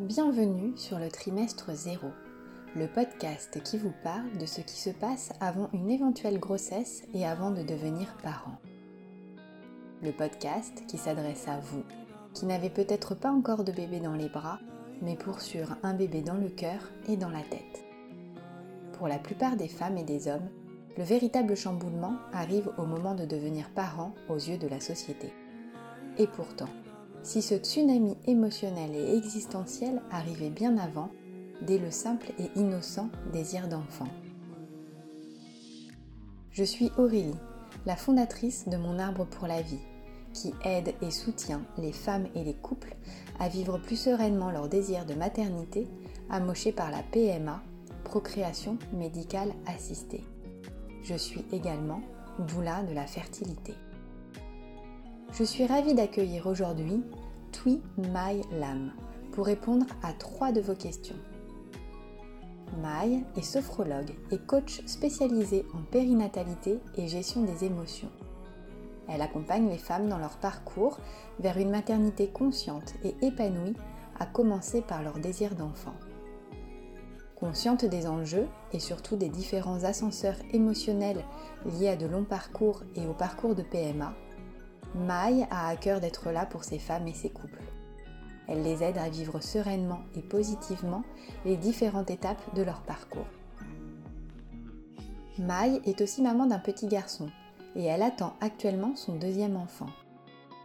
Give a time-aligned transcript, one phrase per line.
[0.00, 2.08] Bienvenue sur le trimestre 0,
[2.74, 7.24] le podcast qui vous parle de ce qui se passe avant une éventuelle grossesse et
[7.24, 8.58] avant de devenir parent.
[10.02, 11.84] Le podcast qui s'adresse à vous,
[12.32, 14.58] qui n'avez peut-être pas encore de bébé dans les bras,
[15.00, 17.84] mais pour sûr un bébé dans le cœur et dans la tête.
[18.94, 20.50] Pour la plupart des femmes et des hommes,
[20.98, 25.32] le véritable chamboulement arrive au moment de devenir parent aux yeux de la société.
[26.18, 26.68] Et pourtant,
[27.24, 31.08] si ce tsunami émotionnel et existentiel arrivait bien avant,
[31.62, 34.08] dès le simple et innocent désir d'enfant.
[36.50, 37.34] Je suis Aurélie,
[37.86, 39.80] la fondatrice de Mon Arbre pour la vie,
[40.34, 42.94] qui aide et soutient les femmes et les couples
[43.40, 45.88] à vivre plus sereinement leur désir de maternité,
[46.28, 47.62] amoché par la PMA,
[48.04, 50.24] procréation médicale assistée.
[51.02, 52.02] Je suis également
[52.38, 53.74] doula de la fertilité.
[55.36, 57.02] Je suis ravie d'accueillir aujourd'hui
[57.50, 58.92] Tui Mai Lam
[59.32, 61.16] pour répondre à trois de vos questions.
[62.80, 68.12] Mai est sophrologue et coach spécialisée en périnatalité et gestion des émotions.
[69.08, 71.00] Elle accompagne les femmes dans leur parcours
[71.40, 73.74] vers une maternité consciente et épanouie,
[74.20, 75.94] à commencer par leur désir d'enfant.
[77.34, 81.24] Consciente des enjeux et surtout des différents ascenseurs émotionnels
[81.66, 84.14] liés à de longs parcours et au parcours de PMA,
[84.94, 87.62] Maï a à cœur d'être là pour ces femmes et ces couples.
[88.46, 91.02] Elle les aide à vivre sereinement et positivement
[91.44, 93.26] les différentes étapes de leur parcours.
[95.38, 97.28] Maï est aussi maman d'un petit garçon
[97.74, 99.88] et elle attend actuellement son deuxième enfant.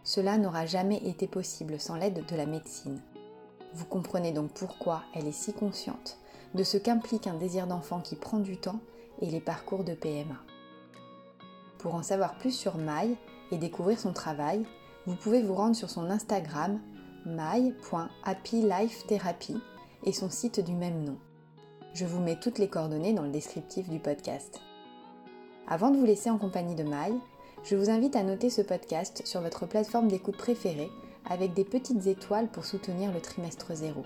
[0.04, 3.00] Cela n'aura jamais été possible sans l'aide de la médecine.
[3.74, 6.18] Vous comprenez donc pourquoi elle est si consciente
[6.54, 8.80] de ce qu'implique un désir d'enfant qui prend du temps
[9.20, 10.36] et les parcours de PMA.
[11.78, 13.16] Pour en savoir plus sur Maï
[13.50, 14.64] et découvrir son travail,
[15.06, 16.80] vous pouvez vous rendre sur son Instagram
[17.26, 19.56] my.happylifetherapy
[20.04, 21.18] et son site du même nom.
[21.92, 24.60] Je vous mets toutes les coordonnées dans le descriptif du podcast.
[25.66, 27.14] Avant de vous laisser en compagnie de Maï,
[27.64, 30.90] je vous invite à noter ce podcast sur votre plateforme d'écoute préférée
[31.28, 34.04] avec des petites étoiles pour soutenir le trimestre zéro.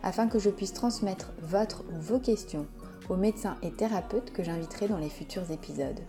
[0.03, 2.67] afin que je puisse transmettre votre ou vos questions
[3.09, 6.01] aux médecins et thérapeutes que j'inviterai dans les futurs épisodes.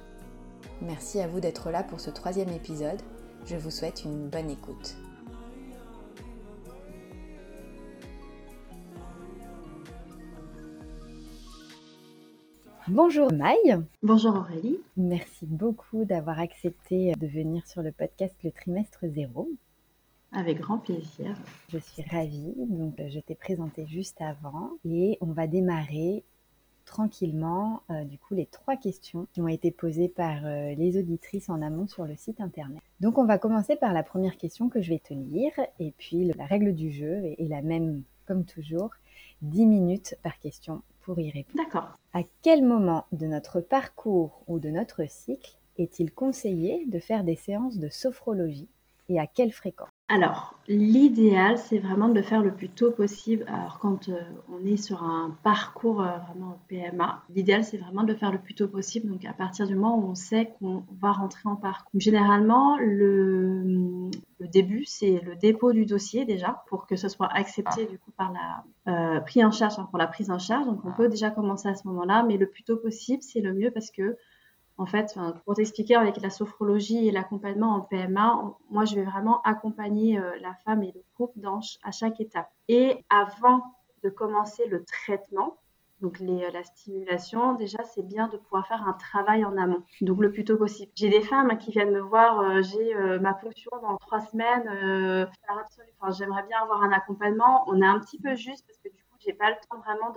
[0.81, 3.01] Merci à vous d'être là pour ce troisième épisode.
[3.45, 4.97] Je vous souhaite une bonne écoute.
[12.87, 13.55] Bonjour Maï.
[14.01, 14.79] Bonjour Aurélie.
[14.97, 19.47] Merci beaucoup d'avoir accepté de venir sur le podcast Le Trimestre Zéro.
[20.31, 21.35] Avec grand plaisir.
[21.69, 22.53] Je suis ravie.
[22.57, 26.23] Donc, je t'ai présenté juste avant et on va démarrer
[26.85, 31.47] tranquillement euh, du coup les trois questions qui ont été posées par euh, les auditrices
[31.47, 32.81] en amont sur le site internet.
[32.99, 36.25] Donc on va commencer par la première question que je vais te lire et puis
[36.35, 38.89] la règle du jeu est la même comme toujours,
[39.43, 40.81] 10 minutes par question
[41.17, 41.63] y répondre.
[41.63, 41.97] D'accord.
[42.13, 47.35] À quel moment de notre parcours ou de notre cycle est-il conseillé de faire des
[47.35, 48.67] séances de sophrologie
[49.07, 49.89] et à quelle fréquence?
[50.11, 53.45] Alors, l'idéal, c'est vraiment de le faire le plus tôt possible.
[53.47, 54.19] Alors, quand euh,
[54.51, 58.39] on est sur un parcours euh, vraiment PMA, l'idéal, c'est vraiment de le faire le
[58.39, 59.07] plus tôt possible.
[59.07, 61.91] Donc, à partir du moment où on sait qu'on va rentrer en parcours.
[62.01, 64.09] généralement, le,
[64.51, 68.33] début, c'est le dépôt du dossier déjà, pour que ce soit accepté du coup par
[68.33, 70.65] la euh, prise en charge, pour la prise en charge.
[70.65, 73.53] Donc, on peut déjà commencer à ce moment-là, mais le plus tôt possible, c'est le
[73.53, 74.17] mieux parce que
[74.79, 79.41] en fait, pour t'expliquer, avec la sophrologie et l'accompagnement en PMA, moi, je vais vraiment
[79.41, 82.49] accompagner euh, la femme et le couple dans, à chaque étape.
[82.69, 83.61] Et avant
[84.03, 85.57] de commencer le traitement,
[85.99, 90.21] donc euh, la stimulation, déjà, c'est bien de pouvoir faire un travail en amont, donc
[90.21, 90.89] le plus tôt possible.
[90.95, 94.63] J'ai des femmes qui viennent me voir, euh, j'ai ma fonction dans trois semaines,
[96.17, 97.65] j'aimerais bien avoir un accompagnement.
[97.67, 100.13] On est un petit peu juste parce que du coup, j'ai pas le temps vraiment.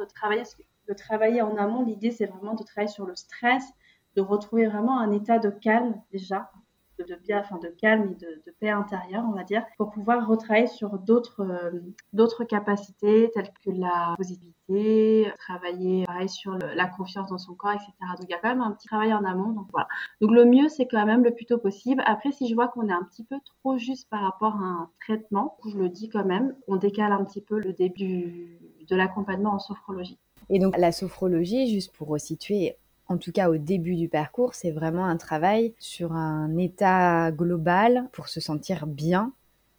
[0.89, 3.73] De travailler en amont, l'idée, c'est vraiment de travailler sur le stress,
[4.17, 6.51] de retrouver vraiment un état de calme déjà,
[6.99, 10.67] de, bien, enfin de calme et de, paix intérieure, on va dire, pour pouvoir retravailler
[10.67, 11.81] sur d'autres euh,
[12.13, 17.93] d'autres capacités telles que la positivité, travailler pareil sur la confiance dans son corps, etc.
[18.19, 19.53] Donc il y a quand même un petit travail en amont.
[19.53, 19.89] Donc voilà.
[20.21, 22.03] Donc le mieux c'est quand même le plus tôt possible.
[22.07, 24.91] Après si je vois qu'on est un petit peu trop juste par rapport à un
[25.01, 28.59] traitement, je le dis quand même, on décale un petit peu le début
[28.89, 30.19] de l'accompagnement en sophrologie.
[30.51, 32.77] Et donc la sophrologie, juste pour resituer,
[33.13, 38.09] en tout cas au début du parcours, c'est vraiment un travail sur un état global
[38.13, 39.33] pour se sentir bien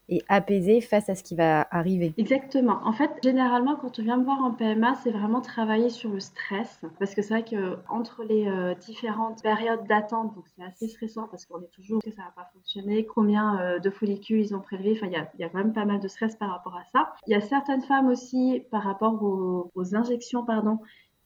[0.10, 2.14] et apaisé face à ce qui va arriver.
[2.18, 2.80] Exactement.
[2.84, 6.20] En fait, généralement, quand on vient me voir en PMA, c'est vraiment travailler sur le
[6.20, 6.82] stress.
[7.00, 11.46] Parce que c'est vrai qu'entre les euh, différentes périodes d'attente, donc c'est assez stressant parce
[11.46, 14.94] qu'on est toujours que ça va pas fonctionner, combien euh, de follicules ils ont prélevés.
[14.98, 17.14] Enfin, il y a, quand même pas mal de stress par rapport à ça.
[17.28, 20.80] Il y a certaines femmes aussi, par rapport aux, aux injections, pardon,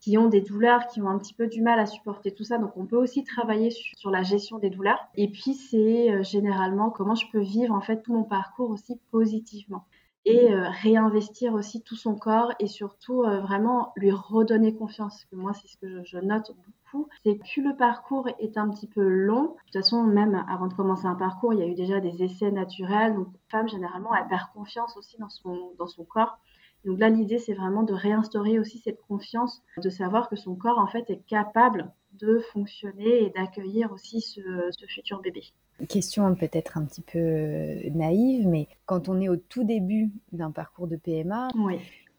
[0.07, 2.57] qui ont des douleurs, qui ont un petit peu du mal à supporter tout ça.
[2.59, 5.05] Donc on peut aussi travailler sur, la gestion des douleurs.
[5.15, 8.97] Et puis c'est euh, généralement comment je peux vivre en fait tout mon parcours aussi
[9.11, 9.83] positivement
[10.23, 15.25] et euh, réinvestir aussi tout son corps et surtout euh, vraiment lui redonner confiance.
[15.25, 18.87] Que moi, c'est ce que je, note beaucoup, c'est que le parcours est un petit
[18.87, 19.41] peu long.
[19.41, 22.23] De toute façon, même avant de commencer un parcours, il y a eu déjà des
[22.23, 23.13] essais naturels.
[23.13, 26.39] Donc, femme, généralement, elle perd confiance aussi dans son, dans son corps.
[26.85, 30.79] Donc là, l'idée, c'est vraiment de réinstaurer aussi cette confiance, de savoir que son corps,
[30.79, 34.41] en fait, est capable de fonctionner et d'accueillir aussi ce,
[34.87, 35.43] futur bébé.
[35.87, 40.51] Question peut-être un petit peu euh, naïve, mais quand on est au tout début d'un
[40.51, 41.49] parcours de PMA,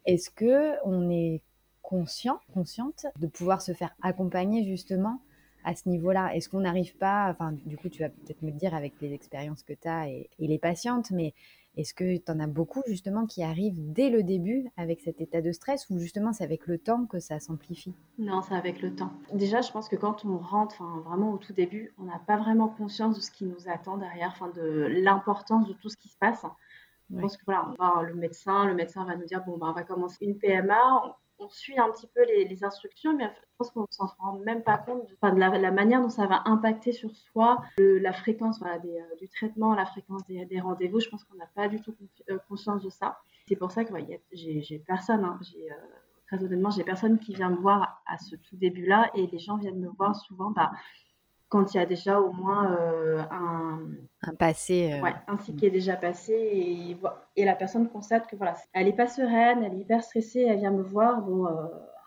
[0.06, 1.43] est-ce que on est
[1.82, 5.20] conscient, consciente de pouvoir se faire accompagner justement
[5.64, 6.34] à ce niveau-là?
[6.37, 9.62] Est-ce qu'on n'arrive pas, enfin du coup tu vas peut-être me dire avec les expériences
[9.62, 11.34] que tu as et, les patientes, mais
[11.79, 15.41] est-ce que tu en as beaucoup justement qui arrivent dès le début avec cet état
[15.41, 17.95] de stress ou justement c'est avec le temps que ça s'amplifie?
[18.19, 19.13] Non, c'est avec le temps.
[19.33, 22.69] Déjà, je pense que quand on rentre vraiment au tout début, on n'a pas vraiment
[22.69, 26.45] conscience de ce qui nous attend derrière, de l'importance de tout ce qui se passe.
[27.11, 29.57] Je pense que voilà, on va voir le médecin, le médecin va nous dire bon,
[29.57, 33.56] ben, on va commencer une PMA, on suit un petit peu les, instructions, mais je
[33.58, 36.93] pense qu'on ne s'en rend même pas compte de, la, manière dont ça va impacter
[36.93, 41.00] sur soi, la fréquence euh, du traitement, la fréquence des, rendez-vous.
[41.00, 41.94] Je pense qu'on n'a pas du tout
[42.31, 43.19] euh, conscience de ça.
[43.46, 43.94] C'est pour ça que
[44.32, 45.75] j'ai personne, hein, euh,
[46.26, 49.56] très honnêtement, j'ai personne qui vient me voir à ce tout début-là et les gens
[49.56, 50.73] viennent me voir souvent bah,
[51.49, 53.81] quand il y a déjà au moins euh, un,
[54.23, 54.93] un, passé.
[54.93, 56.97] Euh, ouais, un cycle qui est déjà passé et,
[57.37, 60.59] et la personne constate que voilà, elle n'est pas sereine, elle est hyper stressée, elle
[60.59, 61.50] vient me voir bon, euh,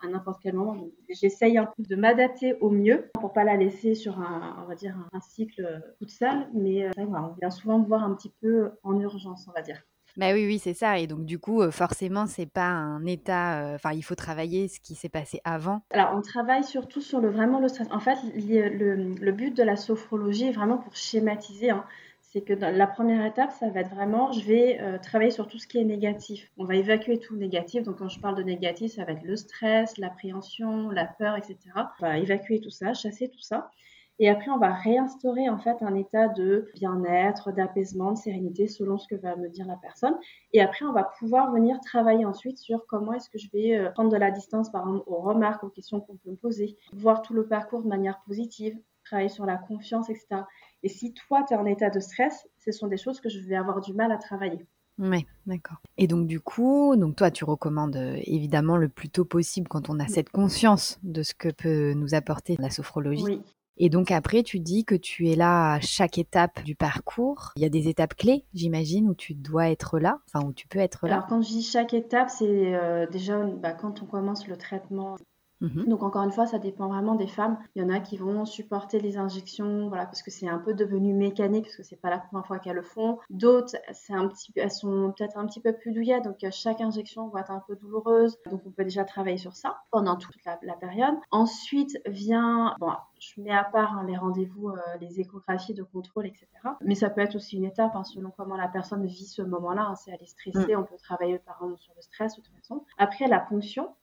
[0.02, 0.76] à n'importe quel moment.
[1.08, 4.74] J'essaye un peu de m'adapter au mieux pour pas la laisser sur un, on va
[4.74, 8.72] dire, un, cycle toute seule, mais voilà, on vient souvent me voir un petit peu
[8.82, 9.82] en urgence, on va dire.
[10.16, 10.98] Bah oui, oui, c'est ça.
[10.98, 13.72] Et donc, du coup, forcément, c'est pas un état.
[13.74, 15.82] Enfin, il faut travailler ce qui s'est passé avant.
[15.90, 17.88] Alors, on travaille surtout sur le vraiment le stress.
[17.90, 21.70] En fait, le, but de la sophrologie est vraiment pour schématiser.
[21.70, 21.84] Hein.
[22.20, 25.66] c'est que la première étape, ça va être vraiment, je vais travailler sur tout ce
[25.66, 26.50] qui est négatif.
[26.58, 27.82] On va évacuer tout négatif.
[27.84, 31.56] Donc, quand je parle de négatif, ça va être le stress, l'appréhension, la peur, etc.
[32.00, 33.70] On va évacuer tout ça, chasser tout ça.
[34.18, 38.98] Et après, on va réinstaurer en fait un état de bien-être, d'apaisement, de sérénité selon
[38.98, 40.14] ce que va me dire la personne.
[40.52, 43.90] Et après, on va pouvoir venir travailler ensuite sur comment est-ce que je vais euh,
[43.90, 47.22] prendre de la distance par exemple aux remarques, aux questions qu'on peut me poser, voir
[47.22, 50.42] tout le parcours de manière positive, travailler sur la confiance, etc.
[50.82, 53.40] Et si toi, tu es en état de stress, ce sont des choses que je
[53.40, 54.66] vais avoir du mal à travailler.
[54.98, 55.78] Oui, d'accord.
[55.96, 59.88] Et donc du coup, donc toi, tu recommandes euh, évidemment le plus tôt possible quand
[59.88, 63.24] on a cette conscience de ce que peut nous apporter la sophrologie.
[63.24, 63.42] Oui.
[63.76, 67.52] Et donc après, tu dis que tu es là à chaque étape du parcours.
[67.56, 70.68] Il y a des étapes clés, j'imagine, où tu dois être là, enfin où tu
[70.68, 71.14] peux être là.
[71.14, 75.16] Alors quand je dis chaque étape, c'est euh, déjà bah, quand on commence le traitement
[75.62, 75.84] Mhm.
[75.86, 77.56] Donc encore une fois, ça dépend vraiment des femmes.
[77.74, 80.74] Il y en a qui vont supporter les injections, voilà, parce que c'est un peu
[80.74, 83.18] devenu mécanique, parce que c'est pas la première fois qu'elles le font.
[83.30, 86.80] D'autres, c'est un petit, elles sont peut-être un petit peu plus douillettes, donc euh, chaque
[86.80, 88.38] injection va être un peu douloureuse.
[88.50, 91.14] Donc on peut déjà travailler sur ça pendant toute la, période.
[91.30, 96.26] Ensuite vient, bon, je mets à part hein, les rendez-vous, euh, les échographies de contrôle,
[96.26, 96.46] etc.
[96.80, 99.82] Mais ça peut être aussi une étape hein, selon comment la personne vit ce moment-là.
[99.90, 99.94] Hein.
[99.94, 100.80] Si elle est stressée, mm.
[100.80, 102.84] on peut travailler par exemple sur le stress de toute façon.
[102.98, 103.94] Après la ponction,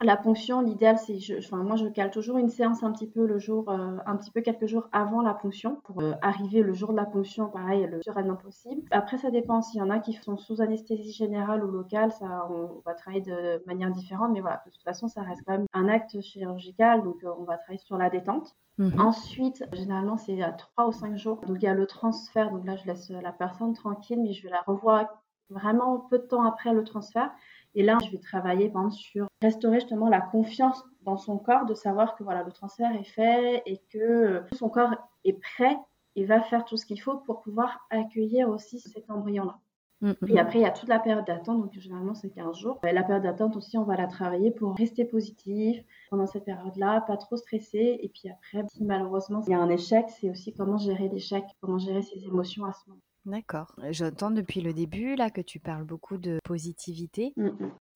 [0.00, 3.38] la ponction, l'idéal, c'est, enfin, moi, je cale toujours une séance un petit peu le
[3.38, 6.92] jour, euh, un petit peu quelques jours avant la ponction pour euh, arriver le jour
[6.92, 8.82] de la ponction, pareil, le plus sereinement possible.
[8.90, 9.60] Après, ça dépend.
[9.60, 13.22] S'il y en a qui sont sous anesthésie générale ou locale, ça, on, va travailler
[13.22, 17.02] de manière différente, mais voilà, de toute façon, ça reste quand même un acte chirurgical,
[17.02, 18.54] donc euh, on va travailler sur la détente.
[18.78, 19.00] Mhm.
[19.00, 21.40] Ensuite, généralement, c'est à 3 ou 5 jours.
[21.46, 22.52] Donc, il y a le transfert.
[22.52, 25.08] Donc là, je laisse la personne tranquille, mais je vais la revoir
[25.50, 27.30] vraiment peu de temps après le transfert.
[27.74, 32.16] Et là, je vais travailler sur restaurer justement la confiance dans son corps, de savoir
[32.16, 34.94] que voilà, le transfert est fait et que euh, son corps
[35.24, 35.76] est prêt
[36.16, 39.58] et va faire tout ce qu'il faut pour pouvoir accueillir aussi cet embryon-là.
[40.00, 40.38] Mm, mm, et mm.
[40.38, 42.78] après, il y a toute la période d'attente, donc généralement c'est 15 jours.
[42.82, 47.16] la période d'attente aussi, on va la travailler pour rester positif pendant cette période-là, pas
[47.16, 47.98] trop stressé.
[48.02, 51.44] Et puis après, si malheureusement il y a un échec, c'est aussi comment gérer l'échec,
[51.60, 53.00] comment gérer ses émotions à ce moment.
[53.26, 53.74] D'accord.
[53.90, 57.32] J'entends depuis le début là que tu parles beaucoup de positivité.
[57.36, 57.50] Mmh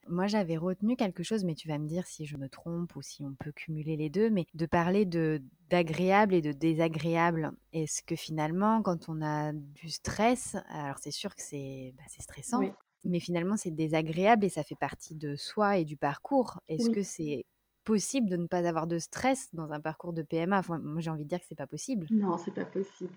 [0.09, 3.03] Moi, j'avais retenu quelque chose, mais tu vas me dire si je me trompe ou
[3.03, 7.53] si on peut cumuler les deux, mais de parler de d'agréable et de désagréable.
[7.73, 12.61] Est-ce que finalement, quand on a du stress, alors c'est sûr que c'est bah, stressant,
[13.05, 16.61] mais finalement c'est désagréable et ça fait partie de soi et du parcours.
[16.69, 17.47] Est-ce que c'est
[17.85, 21.25] possible de ne pas avoir de stress dans un parcours de PMA Moi, j'ai envie
[21.25, 22.07] de dire que c'est pas possible.
[22.11, 23.13] Non, c'est pas possible.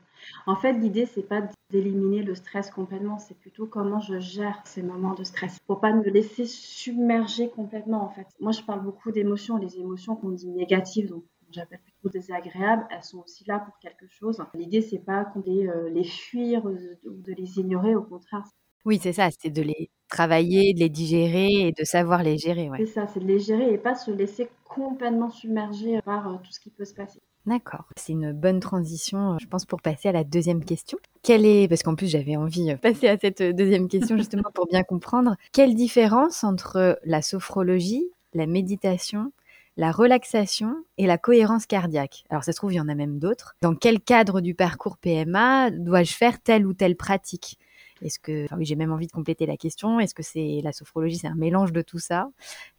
[0.45, 4.83] En fait, l'idée c'est pas d'éliminer le stress complètement, c'est plutôt comment je gère ces
[4.83, 8.27] moments de stress pour pas me laisser submerger complètement en fait.
[8.39, 13.03] Moi, je parle beaucoup d'émotions, les émotions qu'on dit négatives, donc j'appelle plutôt désagréables, elles
[13.03, 14.41] sont aussi là pour quelque chose.
[14.53, 18.43] L'idée c'est pas qu'on les, euh, les fuir ou de les ignorer, au contraire,
[18.85, 22.69] oui, c'est ça, c'est de les travailler, de les digérer et de savoir les gérer,
[22.77, 26.51] C'est ça, c'est de les gérer et pas se laisser complètement submerger par euh, tout
[26.51, 27.19] ce qui peut se passer.
[27.45, 27.85] D'accord.
[27.97, 30.97] C'est une bonne transition, je pense, pour passer à la deuxième question.
[31.21, 34.67] Quelle est, parce qu'en plus j'avais envie de passer à cette deuxième question justement pour
[34.67, 39.31] bien comprendre, quelle différence entre la sophrologie, la méditation,
[39.77, 42.23] la relaxation et la cohérence cardiaque?
[42.29, 43.55] Alors ça se trouve, il y en a même d'autres.
[43.61, 47.59] Dans quel cadre du parcours PMA dois-je faire telle ou telle pratique?
[48.01, 49.99] Est-ce que, enfin oui, j'ai même envie de compléter la question.
[49.99, 52.29] Est-ce que c'est la sophrologie, c'est un mélange de tout ça?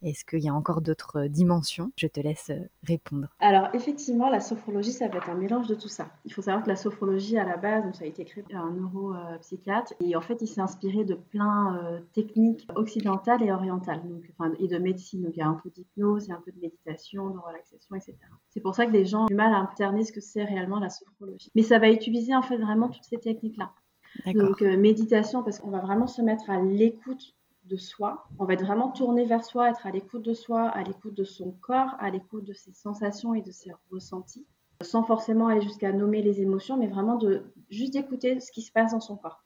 [0.01, 1.91] Est-ce qu'il y a encore d'autres euh, dimensions?
[1.95, 3.27] Je te laisse euh, répondre.
[3.39, 6.09] Alors effectivement, la sophrologie, ça va être un mélange de tout ça.
[6.25, 8.71] Il faut savoir que la sophrologie, à la base, ça a été créé par un
[8.71, 14.23] neuropsychiatre et en fait, il s'est inspiré de plein euh, techniques occidentales et orientales, donc,
[14.37, 15.23] enfin, et de médecine.
[15.23, 17.37] Donc il y a un peu d'hypnose, il y a un peu de méditation, de
[17.37, 18.15] relaxation, etc.
[18.49, 20.79] C'est pour ça que les gens ont du mal à interner ce que c'est réellement
[20.79, 21.51] la sophrologie.
[21.55, 23.71] Mais ça va utiliser en fait vraiment toutes ces techniques-là.
[24.25, 27.35] Donc euh, méditation parce qu'on va vraiment se mettre à l'écoute
[27.65, 28.27] de soi.
[28.39, 31.23] On va être vraiment tourner vers soi, être à l'écoute de soi, à l'écoute de
[31.23, 34.45] son corps, à l'écoute de ses sensations et de ses ressentis,
[34.81, 38.71] sans forcément aller jusqu'à nommer les émotions, mais vraiment de juste d'écouter ce qui se
[38.71, 39.43] passe dans son corps.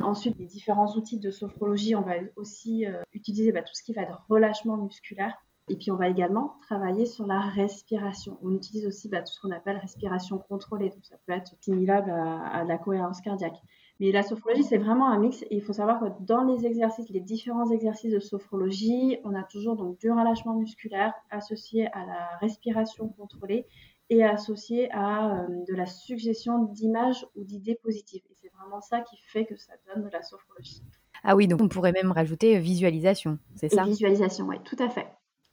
[0.00, 3.92] Ensuite, les différents outils de sophrologie, on va aussi euh, utiliser bah, tout ce qui
[3.92, 5.34] va être relâchement musculaire.
[5.68, 8.38] Et puis, on va également travailler sur la respiration.
[8.42, 10.88] On utilise aussi bah, tout ce qu'on appelle respiration contrôlée.
[10.88, 13.60] Donc, ça peut être similaire à la cohérence cardiaque.
[14.02, 15.42] Mais la sophrologie, c'est vraiment un mix.
[15.42, 19.44] Et il faut savoir que dans les exercices, les différents exercices de sophrologie, on a
[19.44, 23.64] toujours donc du relâchement musculaire associé à la respiration contrôlée
[24.10, 28.22] et associé à euh, de la suggestion d'images ou d'idées positives.
[28.28, 30.82] Et c'est vraiment ça qui fait que ça donne de la sophrologie.
[31.22, 33.84] Ah oui, donc on pourrait même rajouter visualisation, c'est ça?
[33.84, 35.06] Visualisation, oui, tout à fait.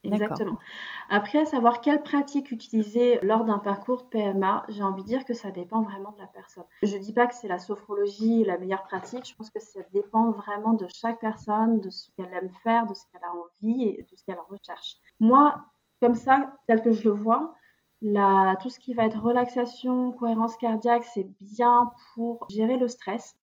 [0.03, 0.57] Exactement.
[1.09, 5.25] Après, à savoir quelle pratique utiliser lors d'un parcours de PMA, j'ai envie de dire
[5.25, 6.63] que ça dépend vraiment de la personne.
[6.83, 9.81] Je ne dis pas que c'est la sophrologie la meilleure pratique, je pense que ça
[9.93, 13.83] dépend vraiment de chaque personne, de ce qu'elle aime faire, de ce qu'elle a envie
[13.83, 14.97] et de ce qu'elle recherche.
[15.19, 15.65] Moi,
[16.01, 17.53] comme ça, tel que je le vois,
[18.01, 23.35] tout ce qui va être relaxation, cohérence cardiaque, c'est bien pour gérer le stress.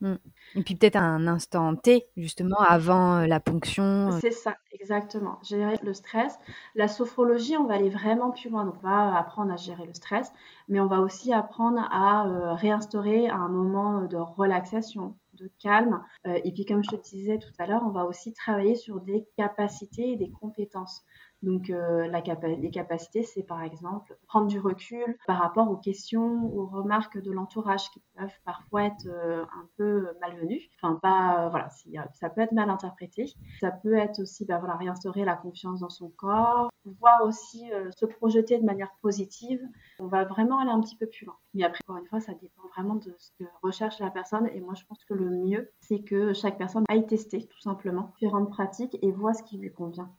[0.00, 0.14] Mmh.
[0.54, 4.12] Et puis peut-être un instant T, justement, avant euh, la ponction.
[4.12, 4.18] Euh.
[4.20, 5.38] C'est ça, exactement.
[5.42, 6.38] Gérer le stress.
[6.74, 8.64] La sophrologie, on va aller vraiment plus loin.
[8.64, 10.32] Donc, on va apprendre à gérer le stress,
[10.68, 16.02] mais on va aussi apprendre à euh, réinstaurer un moment de relaxation, de calme.
[16.24, 19.24] et puis, comme je te disais tout à l'heure, on va aussi travailler sur des
[19.36, 21.04] capacités et des compétences.
[21.42, 26.52] Donc, euh, la les capacités, c'est par exemple prendre du recul par rapport aux questions,
[26.52, 30.68] aux remarques de l'entourage qui peuvent parfois être euh, un peu malvenues.
[30.76, 31.68] Enfin, pas, euh, voilà,
[32.12, 33.32] ça peut être mal interprété.
[33.60, 38.06] Ça peut être aussi, bah, voilà, réinstaurer la confiance dans son corps, pouvoir aussi se
[38.06, 39.60] projeter de manière positive.
[40.00, 41.36] On va vraiment aller un petit peu plus loin.
[41.54, 44.48] Mais après, encore une fois, ça dépend vraiment de ce que recherche la personne.
[44.48, 48.12] Et moi, je pense que le mieux, c'est que chaque personne aille tester tout simplement
[48.16, 50.10] différentes pratiques et voit ce qui lui convient.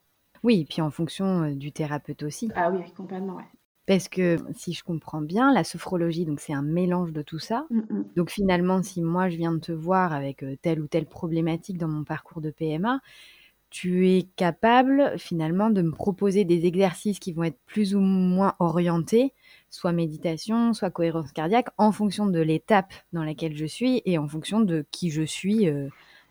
[0.44, 2.50] Oui, puis en fonction du thérapeute aussi.
[2.56, 3.44] Ah oui, complètement, ouais.
[3.86, 7.66] Parce que si je comprends bien, la sophrologie, donc c'est un mélange de tout ça.
[7.72, 8.04] Mmh, mmh.
[8.16, 11.88] Donc finalement, si moi je viens de te voir avec telle ou telle problématique dans
[11.88, 13.00] mon parcours de PMA,
[13.72, 18.56] tu es capable finalement de me proposer des exercices qui vont être plus ou moins
[18.60, 19.34] orientés,
[19.70, 24.28] soit méditation, soit cohérence cardiaque, en fonction de l'étape dans laquelle je suis et en
[24.28, 25.68] fonction de qui je suis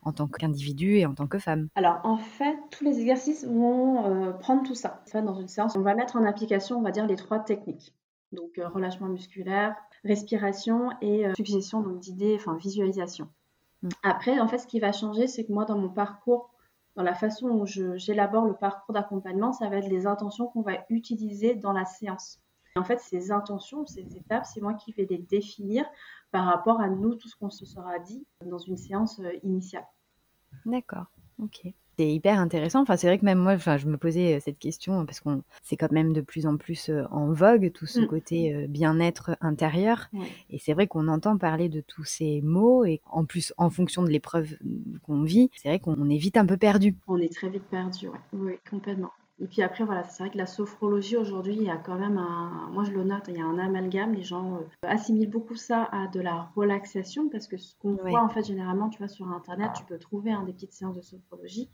[0.03, 4.05] en tant qu'individu et en tant que femme Alors en fait, tous les exercices vont
[4.05, 5.03] euh, prendre tout ça.
[5.07, 7.39] En fait, dans une séance, on va mettre en application, on va dire, les trois
[7.39, 7.95] techniques.
[8.33, 13.29] Donc euh, relâchement musculaire, respiration et euh, suggestion donc d'idées, enfin visualisation.
[13.83, 13.89] Mm.
[14.03, 16.51] Après, en fait, ce qui va changer, c'est que moi, dans mon parcours,
[16.97, 20.85] dans la façon où j'élabore le parcours d'accompagnement, ça va être les intentions qu'on va
[20.91, 22.41] utiliser dans la séance.
[22.75, 25.85] en fait, ces intentions, ces étapes, c'est moi qui vais les définir
[26.31, 29.87] par rapport à nous, tout ce qu'on se sera dit dans une séance initiale.
[30.67, 31.07] D'accord,
[31.43, 31.73] ok.
[31.99, 32.83] C'est hyper intéressant.
[32.83, 35.77] Enfin, c'est vrai que même moi, enfin, je me posais cette question parce qu'on c'est
[35.77, 38.07] quand même de plus en plus en vogue tout ce mmh.
[38.07, 40.09] côté bien-être intérieur.
[40.49, 44.05] Et c'est vrai qu'on entend parler de tous ces mots et en plus, en fonction
[44.05, 44.57] de l'épreuve
[45.03, 46.95] qu'on vit, c'est vrai qu'on est vite un peu perdu.
[47.09, 48.19] On est très vite perdu, ouais.
[48.33, 49.11] oui, complètement.
[49.41, 52.19] Et puis après, voilà, c'est vrai que la sophrologie aujourd'hui, il y a quand même
[52.19, 54.15] un, moi je le note, il y a un amalgame.
[54.15, 58.23] Les gens euh, assimilent beaucoup ça à de la relaxation parce que ce qu'on voit
[58.23, 61.71] en fait généralement, tu vois, sur Internet, tu peux trouver des petites séances de sophrologie.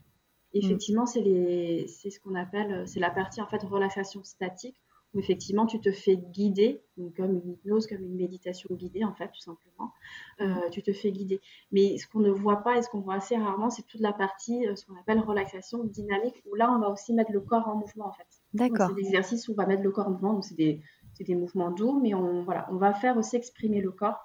[0.52, 4.76] Effectivement, c'est les, c'est ce qu'on appelle, c'est la partie en fait relaxation statique
[5.14, 6.82] où effectivement tu te fais guider,
[7.16, 9.92] comme une hypnose, comme une méditation guidée en fait, tout simplement.
[10.40, 10.70] Euh, mm.
[10.70, 11.40] tu te fais guider.
[11.72, 14.12] Mais ce qu'on ne voit pas et ce qu'on voit assez rarement, c'est toute la
[14.12, 17.68] partie, euh, ce qu'on appelle relaxation dynamique, où là on va aussi mettre le corps
[17.68, 18.26] en mouvement en fait.
[18.52, 18.88] D'accord.
[18.88, 20.80] C'est des exercices où on va mettre le corps en mouvement, donc c'est des,
[21.20, 24.24] des, mouvements doux, mais on, voilà, on va faire aussi exprimer le corps.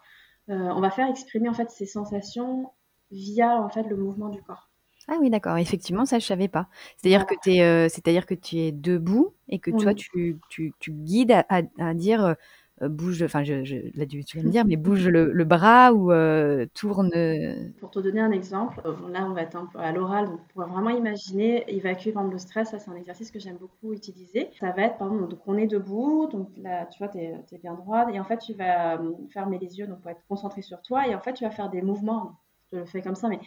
[0.49, 2.71] Euh, on va faire exprimer en fait ces sensations
[3.11, 4.68] via en fait le mouvement du corps.
[5.07, 5.57] Ah oui, d'accord.
[5.57, 6.67] Effectivement, ça, je savais pas.
[6.97, 10.73] C'est-à-dire que tu es, euh, c'est-à-dire que tu es debout et que toi, tu, tu,
[10.79, 11.45] tu guides à,
[11.79, 12.33] à, dire euh,
[12.83, 15.93] euh, bouge, enfin, je, je, là, tu, vas me dire, mais bouge le, le bras
[15.93, 16.11] ou
[16.75, 17.09] tourne.
[17.79, 20.63] Pour te donner un exemple, là, on va être un peu à l'oral, donc pour
[20.67, 24.49] vraiment imaginer, évacuer le stress, ça, c'est un exercice que j'aime beaucoup utiliser.
[24.59, 27.33] Ça va être, par exemple, donc on est debout, donc là, tu vois, tu es,
[27.51, 29.01] es, bien droit, et en fait, tu vas
[29.31, 31.71] fermer les yeux, donc pour être concentré sur toi, et en fait, tu vas faire
[31.71, 32.37] des mouvements
[32.71, 33.39] je le fais comme ça, mais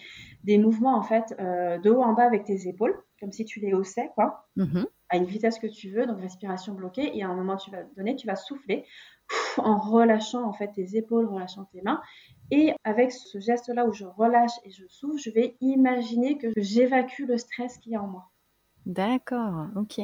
[0.45, 3.61] des mouvements en fait euh, de haut en bas avec tes épaules, comme si tu
[3.61, 4.87] les haussais, quoi, mm-hmm.
[5.11, 7.17] à une vitesse que tu veux, donc respiration bloquée.
[7.17, 8.85] Et à un moment, tu vas donner, tu vas souffler
[9.59, 12.01] en relâchant en fait tes épaules, relâchant tes mains.
[12.51, 17.25] Et avec ce geste-là où je relâche et je souffle, je vais imaginer que j'évacue
[17.27, 18.29] le stress qu'il y a en moi.
[18.85, 20.01] D'accord, ok.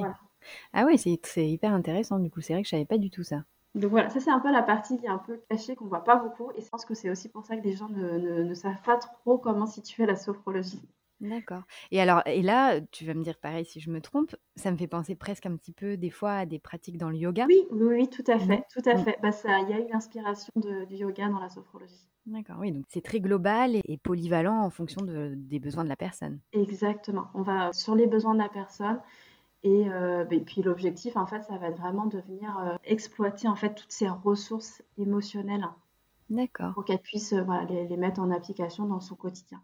[0.72, 2.18] Ah oui, c'est hyper intéressant.
[2.20, 3.42] Du coup, c'est vrai que je savais pas du tout ça.
[3.74, 6.04] Donc voilà, ça c'est un peu la partie qui est un peu cachée, qu'on voit
[6.04, 6.50] pas beaucoup.
[6.56, 8.96] Et je pense que c'est aussi pour ça que les gens ne, ne, savent pas
[8.96, 10.80] trop comment situer la sophrologie.
[11.20, 11.62] D'accord.
[11.90, 14.76] Et alors, et là, tu vas me dire pareil si je me trompe, ça me
[14.76, 17.46] fait penser presque un petit peu des fois à des pratiques dans le yoga.
[17.48, 19.18] Oui, oui, oui tout à fait, tout à fait.
[19.20, 22.06] Bah, il y a eu l'inspiration du yoga dans la sophrologie.
[22.26, 25.88] D'accord, oui, donc c'est très global et, et polyvalent en fonction de, des besoins de
[25.88, 26.40] la personne.
[26.52, 27.28] Exactement.
[27.34, 29.00] On va sur les besoins de la personne
[29.64, 33.56] euh, et, puis l'objectif, en fait, ça va être vraiment de venir euh, exploiter en
[33.56, 35.66] fait toutes ces ressources émotionnelles.
[36.30, 36.74] D'accord.
[36.74, 39.60] Pour qu'elle puisse euh, voilà, les, mettre en application dans son quotidien.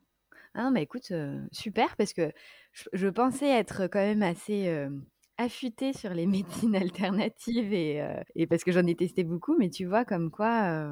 [0.55, 1.13] Ah, bah écoute,
[1.51, 2.33] super, parce que
[2.73, 4.89] je, pensais être quand même assez
[5.37, 6.27] affûtée sur les
[6.67, 8.01] médecines alternatives et,
[8.37, 10.87] et parce que j'en ai testé beaucoup, mais tu vois, comme quoi,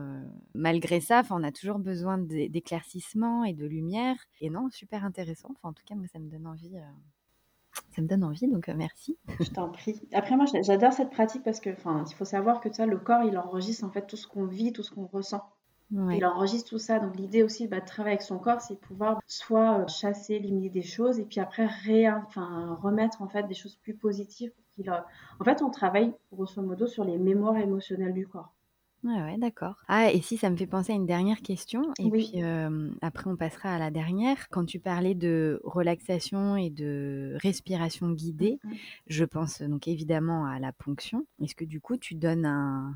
[0.52, 4.16] malgré ça, on a toujours besoin d'éclaircissement et de lumière.
[4.40, 5.50] Et non, super intéressant.
[5.52, 6.76] Enfin, en tout cas, moi, ça me donne envie
[7.94, 9.16] ça me donne envie, donc euh, merci.
[9.40, 10.00] Je t'en prie.
[10.12, 13.22] Après, moi, j'adore cette pratique parce que, enfin, il faut savoir que ça, le corps,
[13.24, 15.44] il enregistre en fait tout ce qu'on vit, tout ce qu'on ressent.
[16.10, 16.98] Il enregistre tout ça.
[16.98, 20.34] Donc, l'idée aussi bah, de travailler avec son corps, c'est de pouvoir soit euh, chasser,
[20.34, 21.68] éliminer des choses et puis après
[22.08, 24.52] enfin, remettre en fait des choses plus positives.
[24.74, 24.98] Pour euh,
[25.38, 28.54] En fait, on travaille grosso modo sur les mémoires émotionnelles du corps.
[29.04, 29.74] Ouais, ouais, d'accord.
[29.88, 32.40] Ah, et si ça me fait penser à une dernière question, et puis
[33.00, 34.48] après on passera à la dernière.
[34.50, 38.72] Quand tu parlais de relaxation et de respiration guidée, mmh
[39.08, 41.26] je pense donc évidemment à la ponction.
[41.42, 42.94] Est-ce que du coup tu donnes un,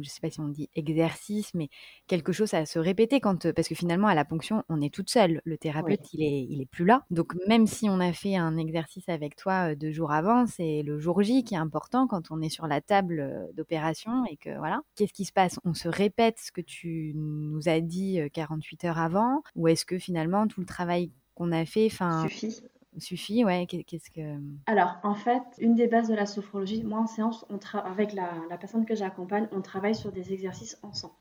[0.00, 1.68] je sais pas si on dit exercice, mais
[2.06, 5.10] quelque chose à se répéter quand, parce que finalement à la ponction on est toute
[5.10, 5.40] seule.
[5.44, 7.04] Le thérapeute il est, il est plus là.
[7.10, 10.98] Donc même si on a fait un exercice avec toi deux jours avant, c'est le
[10.98, 14.82] jour J qui est important quand on est sur la table d'opération et que voilà.
[14.96, 15.58] Qu'est-ce qui se passe?
[15.64, 19.98] On se répète ce que tu nous as dit 48 heures avant, ou est-ce que
[19.98, 22.60] finalement tout le travail qu'on a fait, enfin suffit?
[22.98, 24.38] Suffit Ouais, qu'est-ce que.
[24.66, 28.32] Alors, en fait, une des bases de la sophrologie, moi en séance, on avec la,
[28.50, 31.14] la personne que j'accompagne, on travaille sur des exercices ensemble.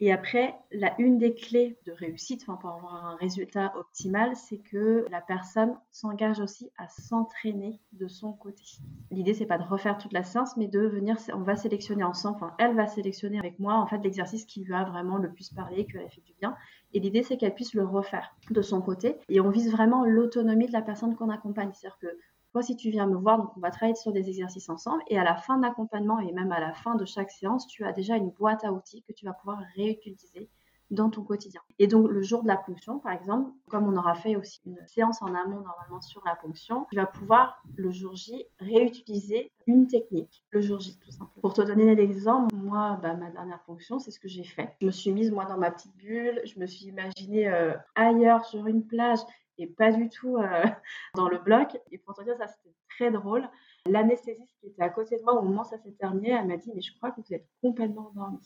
[0.00, 4.58] Et après, la, une des clés de réussite, enfin, pour avoir un résultat optimal, c'est
[4.58, 8.62] que la personne s'engage aussi à s'entraîner de son côté.
[9.10, 12.36] L'idée, c'est pas de refaire toute la séance, mais de venir, on va sélectionner ensemble,
[12.36, 15.50] enfin, elle va sélectionner avec moi, en fait, l'exercice qui lui a vraiment le plus
[15.50, 16.56] parlé, qui lui fait du bien.
[16.94, 19.16] Et l'idée, c'est qu'elle puisse le refaire de son côté.
[19.28, 21.70] Et on vise vraiment l'autonomie de la personne qu'on accompagne.
[21.74, 22.18] C'est-à-dire que
[22.52, 25.02] toi, si tu viens me voir, donc on va travailler sur des exercices ensemble.
[25.08, 25.66] Et à la fin de
[26.26, 29.02] et même à la fin de chaque séance, tu as déjà une boîte à outils
[29.02, 30.48] que tu vas pouvoir réutiliser
[30.90, 31.60] dans ton quotidien.
[31.78, 34.78] Et donc le jour de la ponction, par exemple, comme on aura fait aussi une
[34.86, 39.86] séance en amont normalement sur la ponction, tu vas pouvoir le jour J réutiliser une
[39.86, 41.40] technique le jour J tout simplement.
[41.42, 44.74] Pour te donner l'exemple, moi, bah, ma dernière ponction, c'est ce que j'ai fait.
[44.80, 48.44] Je me suis mise moi dans ma petite bulle, je me suis imaginée euh, ailleurs
[48.46, 49.20] sur une plage
[49.58, 50.64] et pas du tout euh,
[51.14, 51.76] dans le bloc.
[51.90, 53.48] Et pour te dire, ça c'était très drôle.
[53.86, 56.56] L'anesthésiste qui était à côté de moi au moment où ça s'est terminé, elle m'a
[56.56, 58.38] dit Mais je crois que vous êtes complètement endormi.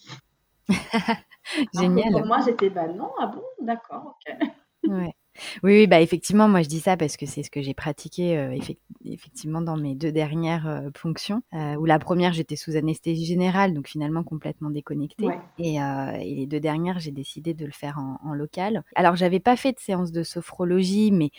[1.74, 2.12] Génial.
[2.12, 4.36] pour moi, j'étais Bah non, ah bon, d'accord, ok.
[4.88, 5.14] Ouais.
[5.62, 8.58] Oui, bah effectivement, moi je dis ça parce que c'est ce que j'ai pratiqué euh,
[9.04, 11.42] effectivement dans mes deux dernières euh, fonctions.
[11.54, 15.28] Euh, où la première, j'étais sous anesthésie générale, donc finalement complètement déconnectée.
[15.58, 15.78] Et,
[16.18, 18.82] les deux dernières, j'ai décidé de le faire en, local.
[18.94, 21.30] Alors, j'avais pas fait de séance de sophrologie, mais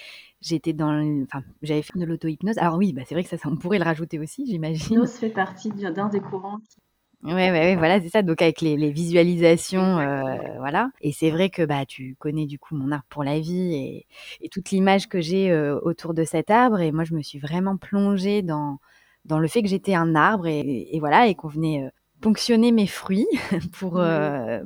[0.41, 2.58] j'étais dans, enfin, j'avais fait de l'auto-hypnose.
[2.58, 4.97] Alors oui, bah c'est vrai que ça, ça, on pourrait le rajouter aussi, j'imagine.
[4.97, 6.80] L'hypnose fait partie d'un des courants qui
[7.23, 8.21] Ouais, ouais, ouais, voilà, c'est ça.
[8.21, 10.89] Donc avec les, les visualisations, euh, voilà.
[10.99, 14.07] Et c'est vrai que bah tu connais du coup mon arbre pour la vie et,
[14.41, 16.81] et toute l'image que j'ai euh, autour de cet arbre.
[16.81, 18.77] Et moi, je me suis vraiment plongée dans
[19.23, 20.59] dans le fait que j'étais un arbre et,
[20.93, 23.27] et voilà et qu'on venait euh, ponctionner mes fruits
[23.71, 24.01] pour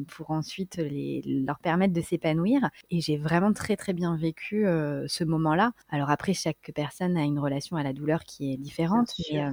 [0.07, 2.69] pour ensuite les, leur permettre de s'épanouir.
[2.89, 4.63] Et j'ai vraiment très très bien vécu
[5.07, 5.73] ce moment-là.
[5.89, 9.43] Alors après, chaque personne a une relation à la douleur qui est différente, mais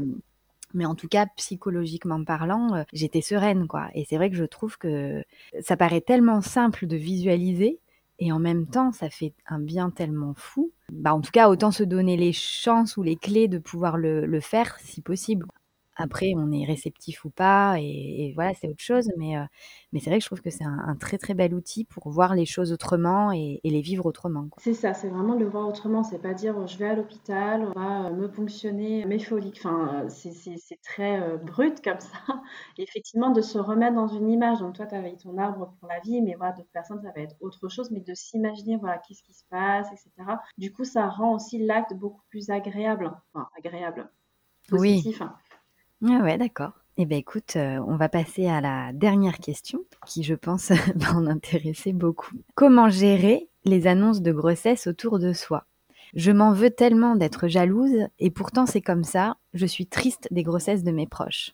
[0.75, 3.89] mais en tout cas, psychologiquement parlant, euh, j'étais sereine, quoi.
[3.95, 5.23] Et c'est vrai que je trouve que
[5.61, 7.81] ça paraît tellement simple de visualiser,
[8.19, 10.73] et en même temps, ça fait un bien tellement fou.
[10.93, 14.27] Bah, en tout cas, autant se donner les chances ou les clés de pouvoir le,
[14.27, 15.47] le faire si possible.
[15.97, 19.11] Après, on est réceptif ou pas, et, voilà, c'est autre chose.
[19.17, 19.45] Mais, euh,
[19.93, 22.35] mais c'est vrai que je trouve que c'est un, très très bel outil pour voir
[22.35, 24.49] les choses autrement et, les vivre autrement.
[24.59, 26.05] C'est ça, c'est vraiment le voir autrement.
[26.05, 29.53] C'est pas dire je vais à l'hôpital, on va euh, me ponctionner mes folies.
[29.57, 32.19] Enfin, c'est très euh, brut comme ça.
[32.79, 34.61] effectivement, de se remettre dans une image.
[34.61, 37.23] Donc, toi, tu avais ton arbre pour la vie, mais voilà, d'autres personnes, ça va
[37.23, 37.91] être autre chose.
[37.91, 40.11] Mais de s'imaginer, voilà, qu'est-ce qui se passe, etc.
[40.59, 43.13] Du coup, ça rend aussi l'acte beaucoup plus agréable.
[43.33, 44.09] Enfin, agréable.
[44.69, 45.27] Positif, oui.
[45.27, 45.37] Hein.
[46.03, 46.73] Ah ouais, d'accord.
[46.97, 51.15] Eh bien, écoute, euh, on va passer à la dernière question qui, je pense, va
[51.15, 52.37] en intéresser beaucoup.
[52.55, 55.67] Comment gérer les annonces de grossesse autour de soi?
[56.15, 59.37] Je m'en veux tellement d'être jalouse et pourtant c'est comme ça.
[59.53, 61.53] Je suis triste des grossesses de mes proches.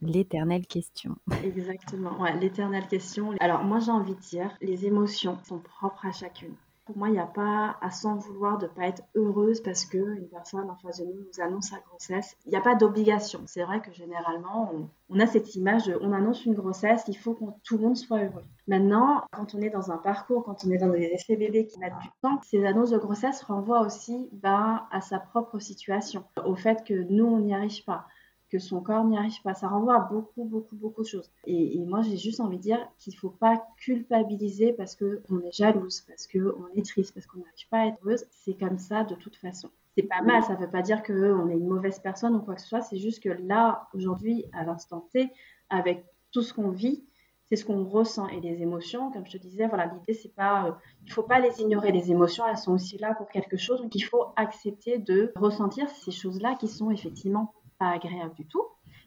[0.00, 1.14] L'éternelle question.
[1.44, 3.30] Exactement, ouais, l'éternelle question.
[3.38, 6.54] Alors moi j'ai envie de dire, les émotions sont propres à chacune.
[6.92, 9.86] Pour moi, il n'y a pas à s'en vouloir de ne pas être heureuse parce
[9.86, 12.36] qu'une personne en face de nous nous annonce sa grossesse.
[12.44, 13.40] Il n'y a pas d'obligation.
[13.46, 14.70] C'est vrai que généralement,
[15.08, 17.96] on, a cette image de on annonce une grossesse, il faut que tout le monde
[17.96, 18.44] soit heureux.
[18.68, 21.78] Maintenant, quand on est dans un parcours, quand on est dans des essais bébés qui
[21.78, 26.56] mettent du temps, ces annonces de grossesse renvoient aussi ben, à sa propre situation, au
[26.56, 28.06] fait que nous, on n'y arrive pas
[28.52, 29.54] que son corps n'y arrive pas.
[29.54, 31.30] Ça renvoie à beaucoup, beaucoup, beaucoup de choses.
[31.46, 35.52] Et, moi, j'ai juste envie de dire qu'il ne faut pas culpabiliser parce qu'on est
[35.52, 38.26] jalouse, parce qu'on est triste, parce qu'on n'arrive pas à être heureuse.
[38.30, 39.70] C'est comme ça de toute façon.
[39.96, 42.54] C'est pas mal, ça ne veut pas dire qu'on est une mauvaise personne ou quoi
[42.54, 42.82] que ce soit.
[42.82, 45.30] C'est juste que là, aujourd'hui, à l'instant T,
[45.70, 47.02] avec tout ce qu'on vit,
[47.48, 50.66] c'est ce qu'on ressent et les émotions, comme je te disais, voilà, l'idée c'est pas,
[50.66, 50.72] euh,
[51.04, 51.92] il faut pas les ignorer.
[51.92, 55.88] Les émotions, elles sont aussi là pour quelque chose, donc il faut accepter de ressentir
[55.90, 57.52] ces choses-là qui sont effectivement
[57.90, 58.66] agréable du tout,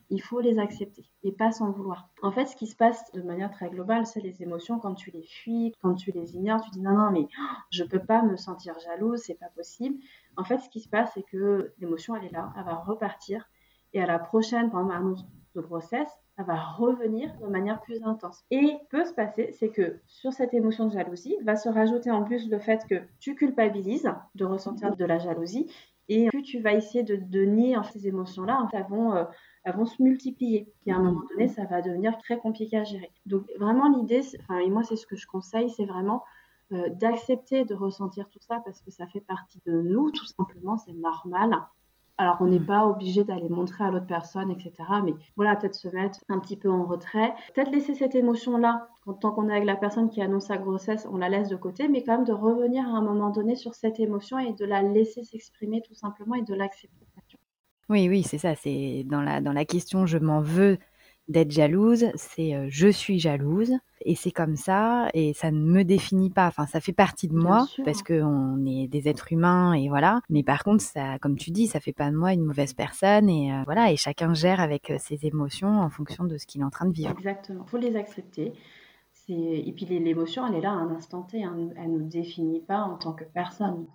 [0.09, 2.09] il faut les accepter et pas s'en vouloir.
[2.21, 4.79] En fait, ce qui se passe de manière très globale, c'est les émotions.
[4.79, 7.27] Quand tu les fuis, quand tu les ignores, tu dis non, non, mais
[7.71, 9.97] je peux pas me sentir jalouse, c'est pas possible.
[10.38, 13.49] En fait, ce qui se passe, c'est que l'émotion, elle est là, elle va repartir
[13.93, 18.43] et à la prochaine, pendant annonce de grossesse, elle va revenir de manière plus intense.
[18.51, 22.23] Et peut se passer, c'est que sur cette émotion de jalousie, va se rajouter en
[22.23, 25.71] plus le fait que tu culpabilises de ressentir de la jalousie
[26.07, 29.23] et plus tu vas essayer de, de nier ces émotions-là, elles, vont, euh,
[29.63, 30.71] elles vont se multiplier.
[30.85, 33.11] Et à un moment donné, ça va devenir très compliqué à gérer.
[33.25, 36.23] Donc vraiment l'idée, enfin, et moi c'est ce que je conseille, c'est vraiment
[36.71, 40.77] euh, d'accepter de ressentir tout ça parce que ça fait partie de nous, tout simplement,
[40.77, 41.55] c'est normal.
[42.17, 42.65] Alors, on n'est mm.
[42.65, 44.71] pas obligé d'aller montrer à l'autre personne, etc.
[45.04, 47.34] Mais voilà, peut-être se mettre un petit peu en retrait.
[47.54, 48.88] Peut-être laisser cette émotion-là.
[49.21, 51.88] Tant qu'on est avec la personne qui annonce sa grossesse, on la laisse de côté,
[51.88, 54.82] mais quand même de revenir à un moment donné sur cette émotion et de la
[54.82, 57.06] laisser s'exprimer tout simplement et de l'accepter.
[57.89, 58.56] Oui, oui, c'est ça.
[58.56, 60.78] C'est dans la, dans la question je m'en veux
[61.27, 65.83] d'être jalouse, c'est euh, je suis jalouse et c'est comme ça et ça ne me
[65.83, 66.47] définit pas.
[66.47, 70.21] Enfin, ça fait partie de moi parce qu'on est des êtres humains et voilà.
[70.29, 73.29] Mais par contre, ça, comme tu dis, ça fait pas de moi une mauvaise personne
[73.29, 73.91] et euh, voilà.
[73.91, 76.85] Et chacun gère avec euh, ses émotions en fonction de ce qu'il est en train
[76.85, 77.11] de vivre.
[77.11, 77.65] Exactement.
[77.65, 78.53] Faut les accepter.
[79.27, 81.43] Et puis l'émotion, elle est là à un instant T.
[81.43, 81.69] Hein.
[81.77, 83.88] Elle ne nous définit pas en tant que personne.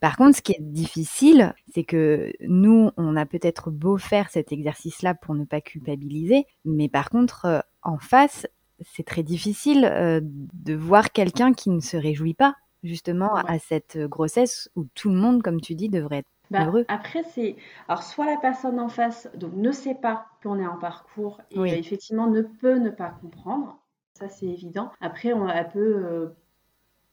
[0.00, 4.52] Par contre, ce qui est difficile, c'est que nous, on a peut-être beau faire cet
[4.52, 8.46] exercice-là pour ne pas culpabiliser, mais par contre, euh, en face,
[8.80, 13.98] c'est très difficile euh, de voir quelqu'un qui ne se réjouit pas justement à cette
[13.98, 16.84] grossesse où tout le monde, comme tu dis, devrait être bah, heureux.
[16.88, 17.56] Après, c'est
[17.88, 21.78] alors soit la personne en face donc ne sait pas qu'on est en parcours et
[21.78, 23.78] effectivement ne peut ne pas comprendre,
[24.14, 24.90] ça c'est évident.
[25.00, 26.28] Après, on, elle peut euh,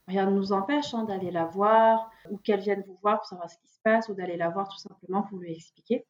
[0.08, 3.50] rien ne nous empêche hein, d'aller la voir ou qu'elle vienne vous voir pour savoir
[3.50, 6.06] ce qui se passe ou d'aller la voir tout simplement pour lui expliquer.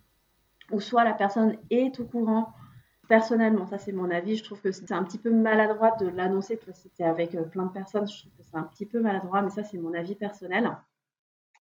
[0.73, 2.53] Ou soit la personne est au courant
[3.09, 6.57] Personnellement, ça c'est mon avis, je trouve que c'est un petit peu maladroit de l'annoncer,
[6.57, 9.43] que c'était avec euh, plein de personnes, je trouve que c'est un petit peu maladroit,
[9.43, 10.77] mais ça c'est mon avis personnel.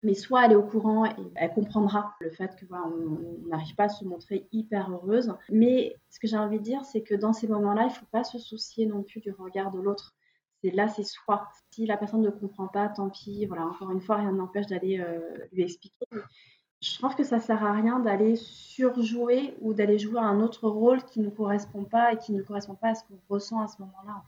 [0.04, 3.86] Mais soit elle est au courant et elle comprendra le fait que on n'arrive pas
[3.86, 5.36] à se montrer hyper heureuse.
[5.52, 8.08] Mais ce que j'ai envie de dire, c'est que dans ces moments-là, il ne faut
[8.12, 10.16] pas se soucier non plus du regard de l'autre.
[10.62, 11.48] C'est là, c'est soi.
[11.72, 13.46] Si la personne ne comprend pas, tant pis.
[13.46, 15.20] Voilà, encore une fois, rien n'empêche d'aller euh,
[15.52, 16.06] lui expliquer.
[16.82, 21.04] Je trouve que ça sert à rien d'aller surjouer ou d'aller jouer un autre rôle
[21.04, 23.82] qui ne correspond pas et qui ne correspond pas à ce qu'on ressent à ce
[23.82, 24.24] moment-là.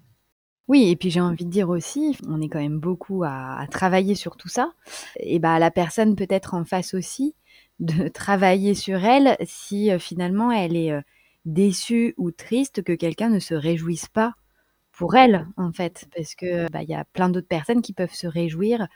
[0.68, 4.16] Oui, et puis j'ai envie de dire aussi, on est quand même beaucoup à, travailler
[4.16, 4.72] sur tout ça.
[5.20, 7.36] Et bah la personne peut-être en face aussi
[7.80, 11.02] de travailler sur elle si euh, finalement elle est euh,
[11.46, 14.36] déçue ou triste que quelqu'un ne se réjouisse pas
[14.94, 18.14] pour elle en fait, parce que bah il y a plein d'autres personnes qui peuvent
[18.14, 18.88] se réjouir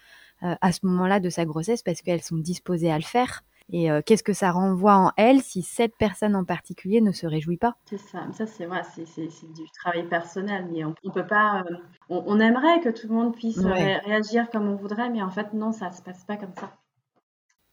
[0.44, 3.44] euh, à ce moment-là de sa grossesse parce qu'elles sont disposées à le faire.
[3.70, 7.28] Et euh, qu'est-ce que ça renvoie en elle si cette personne en particulier ne se
[7.28, 7.76] réjouit pas?
[7.86, 11.66] C'est ça, ça c'est vrai, c'est du travail personnel, mais on, on peut pas.
[11.70, 11.76] Euh,
[12.08, 15.74] on, aimerait que tout le monde puisse réagir comme on voudrait, mais en fait non,
[15.74, 16.72] ça se passe pas comme ça.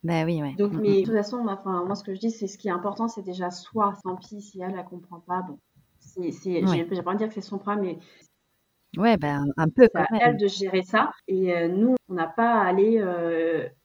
[0.03, 0.55] Bah oui, ouais.
[0.59, 1.01] Donc, mm, mais mm.
[1.01, 3.23] de toute façon, enfin, moi ce que je dis, c'est ce qui est important, c'est
[3.23, 3.95] déjà soi.
[4.03, 5.59] Tant pis si elle ne comprend pas, bon,
[6.33, 6.87] c'est, ouais.
[6.91, 7.99] j'ai pas dire que c'est son problème, mais
[8.97, 10.21] Ouais, ben, un peu quand même.
[10.23, 11.11] elle de gérer ça.
[11.27, 13.03] Et euh, nous, on n'a pas à aller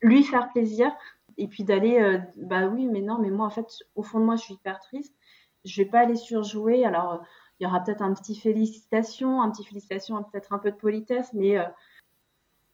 [0.02, 0.92] lui faire plaisir
[1.39, 3.65] et puis d'aller, euh, bah oui, mais non, mais moi, en fait,
[3.96, 5.15] au fond de moi, je suis hyper triste.
[5.63, 6.86] Je vais pas aller surjouer.
[6.86, 7.24] Alors,
[7.60, 11.32] il y aura peut-être un petit félicitation, un petit félicitation, peut-être un peu de politesse,
[11.34, 11.63] mais euh,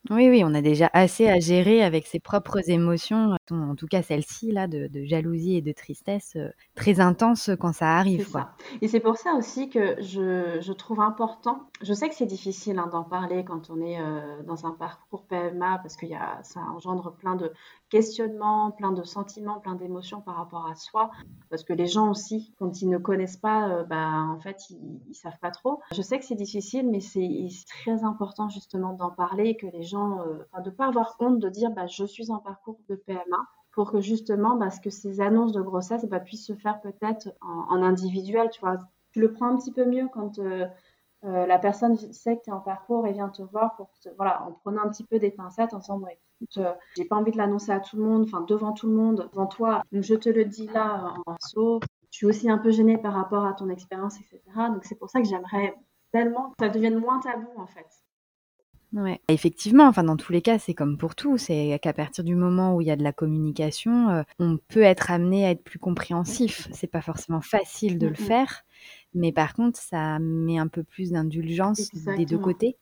[0.09, 4.01] oui, oui, on a déjà assez à gérer avec ses propres émotions, en tout cas
[4.01, 8.51] celle-ci là de de jalousie et de tristesse, euh, très intense quand ça arrive, quoi.
[8.81, 12.79] Et c'est pour ça aussi que je je trouve important je sais que c'est difficile,
[12.79, 16.39] hein, d'en parler quand on est, euh, dans un parcours PMA parce que y a
[16.43, 17.51] ça engendre plein de
[17.89, 21.11] questionnements, plein de sentiments, plein d'émotions par rapport à soi.
[21.49, 25.01] Parce que les gens aussi, quand ils ne connaissent pas, euh, bah, en fait, ils
[25.07, 25.81] ils savent pas trop.
[25.93, 30.21] Je sais que c'est difficile, mais c'est très important justement d'en parler, que les gens,
[30.21, 33.34] euh, de pas avoir honte de dire: «Bah, je suis en parcours de PMA»,
[33.75, 37.83] pour que justement, parce que ces annonces de grossesse, bah, puissent se faire peut-être en
[37.83, 38.77] individuel, tu vois?
[39.11, 40.65] Tu le prends un petit peu mieux quand, euh,
[41.25, 44.51] euh, la personne sait que tu es en parcours et vient te voir pour en
[44.63, 46.01] prenant un petit peu des pincettes, en disant,
[46.57, 49.27] euh, j'ai pas envie de l'annoncer à tout le monde, enfin, devant tout le monde,
[49.33, 51.81] devant toi, je te le dis là en saut.
[52.11, 54.39] Je suis aussi un peu gênée par rapport à ton expérience, etc.
[54.69, 55.75] Donc, c'est pour ça que j'aimerais
[56.13, 58.04] tellement que ça devienne moins tabou, en fait.
[58.93, 59.19] Ouais.
[59.27, 62.75] Effectivement, enfin dans tous les cas, c'est comme pour tout, c'est qu'à partir du moment
[62.75, 65.79] où il y a de la communication, euh, on peut être amené à être plus
[65.79, 66.69] compréhensif.
[66.71, 68.63] C'est pas forcément facile de le faire,
[69.13, 72.77] mais par contre, ça met un peu plus d'indulgence des deux côtés.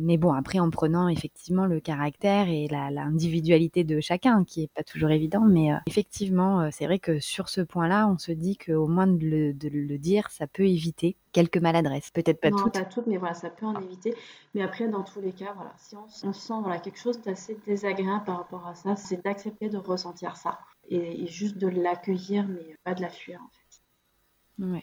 [0.00, 4.82] Mais bon, après, en prenant effectivement le caractère et l'individualité de chacun, qui est pas
[4.82, 8.56] toujours évident, mais euh, effectivement, euh, c'est vrai que sur ce point-là, on se dit
[8.56, 12.10] qu'au moins de le, dire, ça peut éviter quelques maladresses.
[12.10, 12.74] Peut-être pas non, toutes.
[12.74, 14.14] pas toutes, mais voilà, ça peut en éviter.
[14.54, 18.24] Mais après, dans tous les cas, voilà, si on, sent voilà, quelque chose d'assez désagréable
[18.24, 22.76] par rapport à ça, c'est d'accepter de ressentir ça et, et juste de l'accueillir, mais
[22.84, 23.55] pas de la fuir en fait.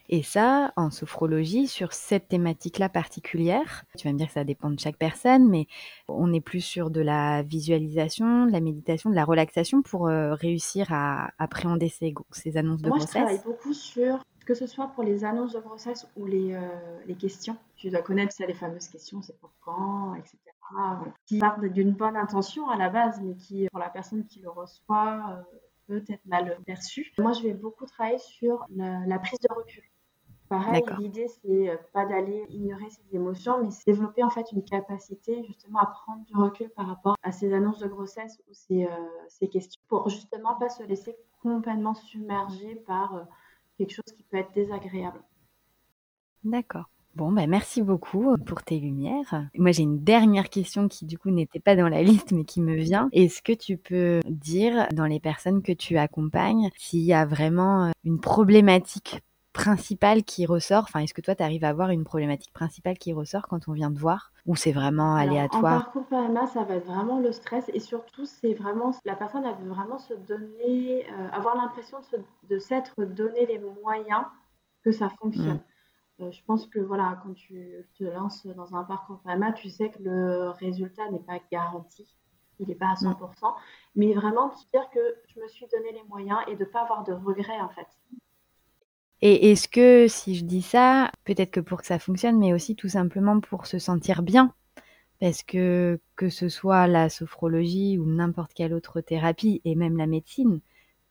[0.07, 4.69] Et ça, en sophrologie, sur cette thématique-là particulière, tu vas me dire que ça dépend
[4.69, 5.67] de chaque personne, mais
[6.07, 10.36] on est plus sur de la visualisation, de la méditation, de la relaxation pour euh,
[10.36, 13.15] réussir à appréhender ces, ces annonces de Moi, grossesse.
[13.15, 16.53] Moi, je travaille beaucoup sur, que ce soit pour les annonces de grossesse ou les,
[16.53, 16.59] euh,
[17.07, 17.57] les questions.
[17.75, 20.38] Tu dois connaître ça, les fameuses questions, c'est pour quand, etc.
[21.25, 24.49] Qui partent d'une bonne intention à la base, mais qui, pour la personne qui le
[24.49, 27.11] reçoit, euh, peut être mal perçu.
[27.17, 29.83] Moi, je vais beaucoup travailler sur la, prise de recul.
[30.49, 34.63] Pareil, l'idée, c'est euh, pas d'aller ignorer ses émotions, mais c'est développer en fait une
[34.63, 38.85] capacité justement à prendre du recul par rapport à ces annonces de grossesse ou ces,
[38.85, 38.89] euh,
[39.29, 43.23] ces questions pour justement pas se laisser complètement submerger par euh,
[43.77, 45.23] quelque chose qui peut être désagréable.
[46.43, 46.89] D'accord.
[47.15, 49.45] Bon, bah, merci beaucoup euh, pour tes lumières.
[49.56, 52.60] Moi, j'ai une dernière question qui, du coup, n'était pas dans la liste, mais qui
[52.60, 53.10] me vient.
[53.12, 57.86] Est-ce que tu peux dire, dans les personnes que tu accompagnes, s'il y a vraiment
[57.86, 59.21] euh, une problématique
[59.54, 60.86] principale qui ressort?
[60.88, 63.73] Enfin, est-ce que toi, tu arrives à avoir une problématique principale qui ressort quand on
[63.73, 64.32] vient te voir?
[64.47, 65.82] Ou c'est vraiment aléatoire?
[65.82, 69.43] En parcours PMA, ça va être vraiment le stress et surtout, c'est vraiment la personne,
[69.45, 71.99] elle veut vraiment se donner, euh, avoir l'impression
[72.49, 74.23] de, s'être donné les moyens
[74.84, 75.58] que ça fonctionne.
[75.58, 75.72] Mmh.
[76.21, 79.89] Euh, je pense que voilà, quand tu te lances dans un parcours PMA, tu sais
[79.89, 82.06] que le résultat n'est pas garanti,
[82.60, 83.54] il n'est pas à 100%, mm.
[83.95, 86.84] mais vraiment de dire que je me suis donné les moyens et de ne pas
[86.84, 87.88] avoir de regrets en fait.
[89.21, 92.76] Et est-ce que si je dis ça, peut-être que pour que ça fonctionne, mais aussi
[92.76, 94.54] tout simplement pour se sentir bien,
[95.19, 100.08] parce que que ce soit la sophrologie ou n'importe quelle autre thérapie et même la
[100.08, 100.60] médecine,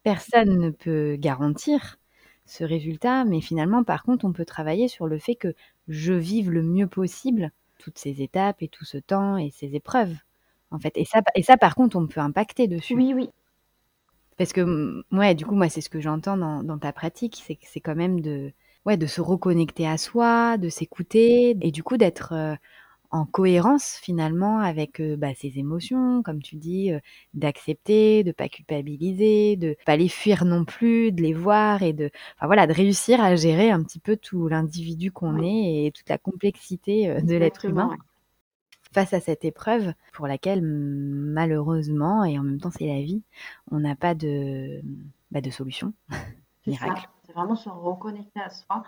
[0.03, 1.99] personne ne peut garantir
[2.53, 5.55] ce résultat, mais finalement, par contre, on peut travailler sur le fait que
[5.88, 10.15] je vive le mieux possible toutes ces étapes et tout ce temps et ces épreuves,
[10.71, 10.93] en fait.
[10.97, 12.95] Et ça, et ça par contre, on peut impacter dessus.
[12.95, 13.31] Oui, oui.
[14.37, 17.55] Parce que, ouais, du coup, moi, c'est ce que j'entends dans, dans, ta pratique, c'est
[17.55, 18.53] que c'est quand même de,
[18.87, 22.55] ouais, de se reconnecter à soi, de s'écouter, et du coup d'être euh,
[23.12, 26.98] en cohérence finalement avec euh, bah, ses émotions, comme tu dis, euh,
[27.35, 32.11] d'accepter, de pas culpabiliser, de pas les fuir non plus, de les voir et de,
[32.37, 36.09] enfin voilà, de réussir à gérer un petit peu tout l'individu qu'on est et toute
[36.09, 37.96] la complexité de l'être humain.
[38.94, 43.22] Face à cette épreuve pour laquelle malheureusement et en même temps c'est la vie,
[43.70, 44.83] on n'a pas de,
[45.31, 45.94] bah, de solution
[46.66, 47.09] miracle.
[47.27, 48.85] C'est vraiment se reconnecter à soi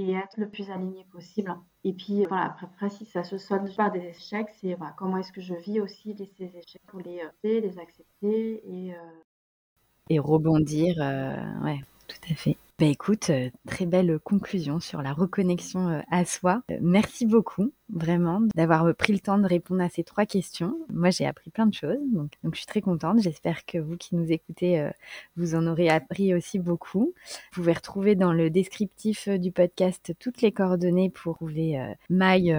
[0.00, 1.54] et être le plus aligné possible.
[1.84, 5.40] Et puis voilà, après, si ça se soigne par des échecs, c'est comment est-ce que
[5.40, 10.20] je vis aussi ces échecs pour les, euh, les accepter et, euh...
[10.20, 10.94] rebondir.
[11.00, 12.56] Euh, ouais, tout à fait.
[12.80, 16.62] Bah écoute, euh, très belle conclusion sur la reconnexion euh, à soi.
[16.70, 20.76] Euh, merci beaucoup, vraiment, d'avoir pris le temps de répondre à ces trois questions.
[20.92, 23.20] Moi, j'ai appris plein de choses, donc, donc je suis très contente.
[23.20, 24.88] J'espère que vous qui nous écoutez,
[25.36, 27.14] vous en aurez appris aussi beaucoup.
[27.52, 32.54] Vous pouvez retrouver dans le descriptif du podcast toutes les coordonnées pour trouver Maï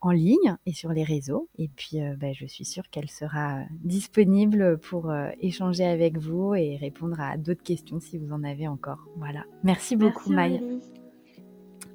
[0.00, 1.48] en ligne et sur les réseaux.
[1.58, 7.20] Et puis, bah, je suis sûre qu'elle sera disponible pour échanger avec vous et répondre
[7.20, 9.06] à d'autres questions si vous en avez encore.
[9.16, 9.44] Voilà.
[9.64, 10.60] Merci beaucoup, Maï.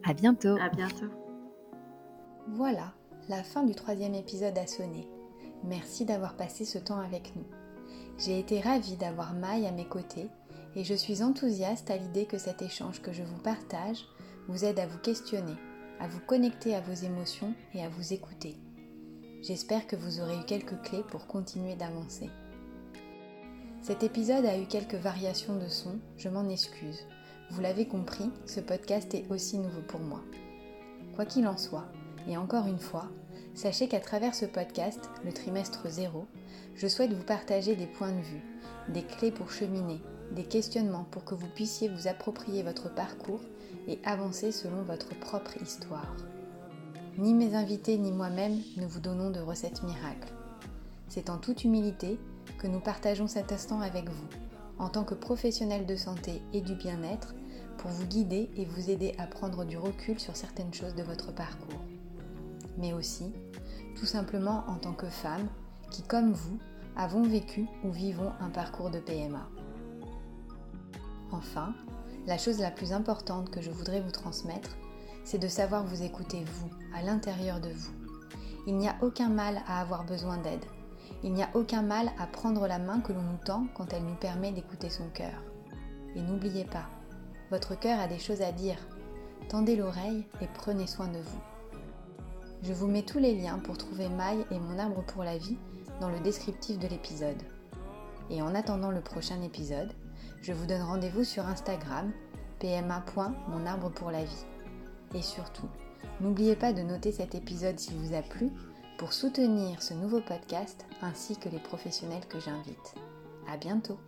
[0.04, 0.58] À bientôt.
[0.60, 1.25] À bientôt.
[2.48, 2.94] Voilà,
[3.28, 5.08] la fin du troisième épisode a sonné.
[5.64, 7.46] Merci d'avoir passé ce temps avec nous.
[8.20, 10.30] J'ai été ravie d'avoir Maï à mes côtés
[10.76, 14.06] et je suis enthousiaste à l'idée que cet échange que je vous partage
[14.48, 15.56] vous aide à vous questionner,
[16.00, 18.56] à vous connecter à vos émotions et à vous écouter.
[19.42, 22.30] J'espère que vous aurez eu quelques clés pour continuer d'avancer.
[23.82, 27.08] Cet épisode a eu quelques variations de son, je m'en excuse.
[27.50, 30.22] Vous l'avez compris, ce podcast est aussi nouveau pour moi.
[31.16, 31.86] Quoi qu'il en soit,
[32.28, 33.10] et encore une fois,
[33.54, 36.26] sachez qu'à travers ce podcast, le trimestre 0,
[36.76, 38.44] je souhaite vous partager des points de vue,
[38.90, 43.42] des clés pour cheminer, des questionnements pour que vous puissiez vous approprier votre parcours
[43.88, 46.16] et avancer selon votre propre histoire.
[47.18, 50.34] Ni mes invités ni moi-même ne vous donnons de recettes miracles.
[51.08, 52.20] C'est en toute humilité
[52.58, 54.28] que nous partageons cet instant avec vous
[54.78, 57.34] en tant que professionnel de santé et du bien-être
[57.78, 61.34] pour vous guider et vous aider à prendre du recul sur certaines choses de votre
[61.34, 61.82] parcours.
[62.78, 63.34] Mais aussi,
[63.96, 65.48] tout simplement en tant que femme
[65.90, 66.60] qui, comme vous,
[66.96, 69.48] avons vécu ou vivons un parcours de PMA.
[71.32, 71.74] Enfin,
[72.28, 74.78] la chose la plus importante que je voudrais vous transmettre,
[75.24, 77.92] c'est de savoir vous écouter vous, à l'intérieur de vous.
[78.68, 80.66] Il n'y a aucun mal à avoir besoin d'aide.
[81.24, 84.06] Il n'y a aucun mal à prendre la main que l'on nous tend quand elle
[84.06, 85.44] nous permet d'écouter son cœur.
[86.16, 86.88] Et n'oubliez pas,
[87.52, 88.78] votre cœur a des choses à dire.
[89.50, 91.55] Tendez l'oreille et prenez soin de vous.
[92.68, 95.58] Je vous mets tous les liens pour trouver Maille et mon arbre pour la vie
[96.02, 97.44] dans le descriptif de l'épisode.
[98.32, 99.94] Et en attendant le prochain épisode,
[100.42, 102.12] je vous donne rendez-vous sur Instagram
[102.58, 104.46] pma.monarbre pour la vie.
[105.14, 105.70] Et surtout,
[106.22, 108.50] n'oubliez pas de noter cet épisode s'il vous a plu
[108.98, 112.96] pour soutenir ce nouveau podcast ainsi que les professionnels que j'invite.
[113.48, 114.00] À bientôt!